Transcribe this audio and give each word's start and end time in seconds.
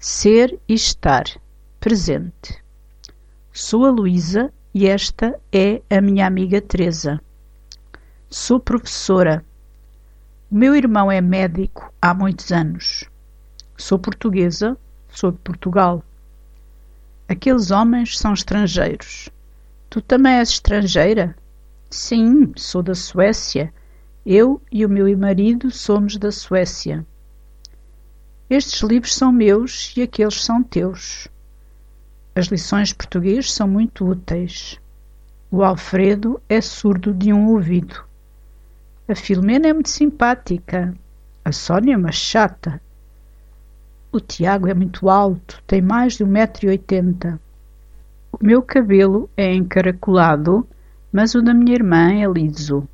Ser 0.00 0.60
e 0.68 0.74
estar. 0.74 1.24
Presente. 1.80 2.62
Sou 3.52 3.84
a 3.84 3.90
Luísa 3.90 4.52
e 4.72 4.86
esta 4.86 5.36
é 5.52 5.82
a 5.90 6.00
minha 6.00 6.24
amiga 6.24 6.60
Teresa. 6.60 7.20
Sou 8.30 8.60
professora. 8.60 9.44
O 10.48 10.54
meu 10.54 10.76
irmão 10.76 11.10
é 11.10 11.20
médico 11.20 11.92
há 12.00 12.14
muitos 12.14 12.52
anos. 12.52 13.06
Sou 13.76 13.98
portuguesa, 13.98 14.78
sou 15.08 15.32
de 15.32 15.38
Portugal. 15.38 16.04
Aqueles 17.28 17.72
homens 17.72 18.16
são 18.16 18.32
estrangeiros. 18.32 19.28
Tu 19.90 20.00
também 20.00 20.34
és 20.34 20.50
estrangeira? 20.50 21.34
Sim, 21.90 22.52
sou 22.54 22.84
da 22.84 22.94
Suécia. 22.94 23.74
Eu 24.24 24.62
e 24.70 24.86
o 24.86 24.88
meu 24.88 25.18
marido 25.18 25.72
somos 25.72 26.16
da 26.16 26.30
Suécia. 26.30 27.04
Estes 28.50 28.80
livros 28.80 29.14
são 29.14 29.30
meus 29.30 29.94
e 29.94 30.00
aqueles 30.00 30.42
são 30.42 30.62
teus. 30.62 31.28
As 32.34 32.46
lições 32.46 32.94
português 32.94 33.52
são 33.52 33.68
muito 33.68 34.08
úteis. 34.08 34.80
O 35.50 35.62
Alfredo 35.62 36.40
é 36.48 36.60
surdo 36.60 37.12
de 37.12 37.30
um 37.30 37.48
ouvido. 37.48 38.02
A 39.06 39.14
Filomena 39.14 39.68
é 39.68 39.72
muito 39.72 39.90
simpática. 39.90 40.94
A 41.44 41.52
Sónia 41.52 41.92
é 41.92 41.96
uma 41.96 42.12
chata. 42.12 42.80
O 44.10 44.18
Tiago 44.18 44.66
é 44.66 44.72
muito 44.72 45.10
alto, 45.10 45.62
tem 45.66 45.82
mais 45.82 46.14
de 46.14 46.24
um 46.24 46.26
metro 46.26 46.64
e 46.64 46.68
oitenta. 46.70 47.38
O 48.32 48.38
meu 48.42 48.62
cabelo 48.62 49.28
é 49.36 49.54
encaracolado, 49.54 50.66
mas 51.12 51.34
o 51.34 51.42
da 51.42 51.52
minha 51.52 51.74
irmã 51.74 52.14
é 52.14 52.26
liso. 52.26 52.88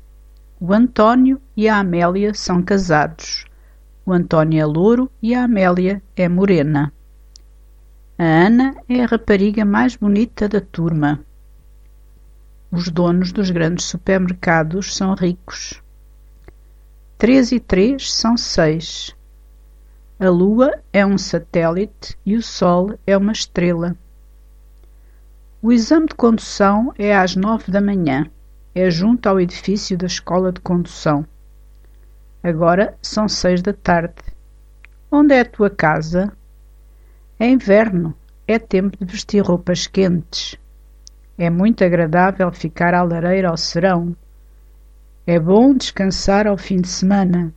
O 0.59 0.73
António 0.73 1.41
e 1.55 1.69
a 1.69 1.79
Amélia 1.79 2.33
são 2.33 2.61
casados. 2.61 3.45
O 4.05 4.13
António 4.13 4.61
é 4.61 4.65
louro 4.65 5.09
e 5.19 5.33
a 5.33 5.45
Amélia 5.45 5.99
é 6.15 6.29
morena. 6.29 6.93
A 8.19 8.23
Ana 8.23 8.75
é 8.87 9.03
a 9.03 9.07
rapariga 9.07 9.65
mais 9.65 9.95
bonita 9.95 10.47
da 10.47 10.61
turma. 10.61 11.25
Os 12.71 12.87
donos 12.89 13.31
dos 13.31 13.49
grandes 13.49 13.85
supermercados 13.85 14.95
são 14.95 15.15
ricos. 15.15 15.81
Três 17.17 17.51
e 17.51 17.59
três 17.59 18.13
são 18.13 18.37
seis. 18.37 19.15
A 20.19 20.29
Lua 20.29 20.71
é 20.93 21.03
um 21.03 21.17
satélite 21.17 22.15
e 22.23 22.35
o 22.35 22.43
Sol 22.43 22.99
é 23.07 23.17
uma 23.17 23.31
estrela. 23.31 23.97
O 25.63 25.71
exame 25.71 26.07
de 26.07 26.13
condução 26.13 26.93
é 26.95 27.17
às 27.17 27.35
nove 27.35 27.71
da 27.71 27.81
manhã. 27.81 28.29
É 28.75 28.87
junto 28.91 29.27
ao 29.27 29.39
edifício 29.39 29.97
da 29.97 30.05
Escola 30.05 30.51
de 30.51 30.59
Condução. 30.59 31.25
Agora 32.45 32.95
são 33.01 33.27
seis 33.27 33.63
da 33.63 33.73
tarde. 33.73 34.21
Onde 35.11 35.33
é 35.33 35.39
a 35.39 35.45
tua 35.45 35.67
casa? 35.67 36.31
É 37.39 37.49
inverno. 37.49 38.13
É 38.47 38.59
tempo 38.59 39.03
de 39.03 39.11
vestir 39.11 39.43
roupas 39.43 39.87
quentes. 39.87 40.55
É 41.39 41.49
muito 41.49 41.83
agradável 41.83 42.51
ficar 42.51 42.93
à 42.93 43.01
lareira 43.01 43.49
ao 43.49 43.57
serão. 43.57 44.15
É 45.25 45.39
bom 45.39 45.73
descansar 45.73 46.45
ao 46.45 46.55
fim 46.55 46.79
de 46.79 46.87
semana. 46.87 47.51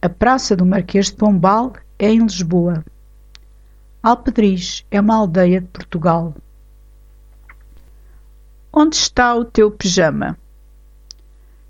A 0.00 0.08
Praça 0.08 0.54
do 0.54 0.64
Marquês 0.64 1.06
de 1.06 1.16
Pombal 1.16 1.72
é 1.98 2.08
em 2.08 2.20
Lisboa. 2.20 2.84
Alpedriz 4.00 4.86
é 4.92 5.00
uma 5.00 5.16
aldeia 5.16 5.60
de 5.60 5.66
Portugal. 5.66 6.32
Onde 8.72 8.94
está 8.94 9.34
o 9.34 9.44
teu 9.44 9.72
pijama? 9.72 10.38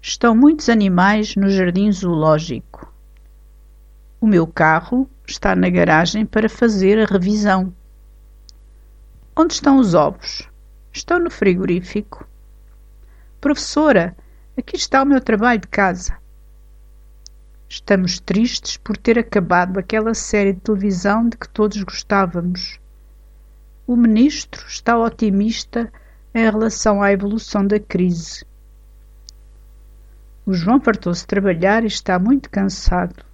Estão 0.09 0.37
muitos 0.37 0.69
animais 0.69 1.35
no 1.35 1.51
jardim 1.51 1.91
zoológico. 1.91 2.95
O 4.21 4.27
meu 4.29 4.47
carro 4.47 5.11
está 5.27 5.57
na 5.57 5.69
garagem 5.69 6.25
para 6.25 6.49
fazer 6.49 6.97
a 6.97 7.12
revisão. 7.12 7.75
Onde 9.34 9.55
estão 9.55 9.79
os 9.79 9.95
ovos? 9.95 10.49
Estão 10.93 11.19
no 11.19 11.29
frigorífico. 11.29 12.25
Professora, 13.41 14.17
aqui 14.56 14.77
está 14.77 15.03
o 15.03 15.06
meu 15.06 15.21
trabalho 15.21 15.59
de 15.59 15.67
casa. 15.67 16.17
Estamos 17.69 18.21
tristes 18.21 18.77
por 18.77 18.97
ter 18.97 19.19
acabado 19.19 19.77
aquela 19.77 20.15
série 20.15 20.53
de 20.53 20.61
televisão 20.61 21.28
de 21.28 21.37
que 21.37 21.49
todos 21.49 21.83
gostávamos. 21.83 22.78
O 23.88 23.97
ministro 23.97 24.65
está 24.69 24.97
otimista 24.97 25.93
em 26.33 26.44
relação 26.44 27.03
à 27.03 27.11
evolução 27.11 27.67
da 27.67 27.81
crise. 27.81 28.47
O 30.47 30.53
João 30.53 30.81
fartou-se 30.81 31.23
de 31.23 31.27
trabalhar 31.27 31.83
e 31.83 31.89
está 31.89 32.21
muito 32.21 32.49
cansado. 32.49 33.25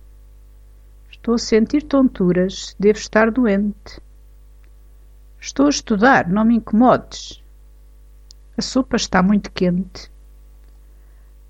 Estou 1.11 1.35
a 1.35 1.39
sentir 1.39 1.83
tonturas, 1.83 2.75
devo 2.81 2.99
estar 2.99 3.31
doente. 3.31 4.01
Estou 5.39 5.67
a 5.67 5.69
estudar, 5.69 6.27
não 6.27 6.43
me 6.43 6.55
incomodes. 6.55 7.45
A 8.57 8.63
sopa 8.63 8.97
está 8.97 9.23
muito 9.23 9.53
quente. 9.53 10.11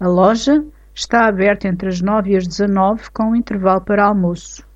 A 0.01 0.09
loja 0.09 0.65
está 0.93 1.27
aberta 1.27 1.69
entre 1.69 1.89
as 1.89 2.01
nove 2.01 2.33
e 2.33 2.37
as 2.37 2.49
dezenove 2.49 3.09
com 3.13 3.31
um 3.31 3.37
intervalo 3.37 3.83
para 3.83 4.05
almoço. 4.05 4.67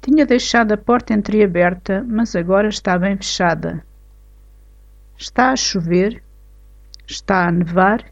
Tinha 0.00 0.24
deixado 0.24 0.72
a 0.72 0.78
porta 0.78 1.12
entreaberta, 1.12 2.02
mas 2.08 2.34
agora 2.34 2.68
está 2.68 2.98
bem 2.98 3.14
fechada. 3.14 3.84
Está 5.18 5.50
a 5.50 5.56
chover, 5.56 6.22
está 7.06 7.46
a 7.46 7.52
nevar 7.52 8.10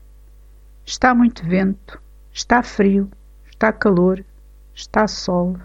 Está 0.88 1.12
muito 1.16 1.44
vento, 1.44 2.00
está 2.32 2.62
frio, 2.62 3.10
está 3.50 3.72
calor, 3.72 4.24
está 4.72 5.08
sol. 5.08 5.58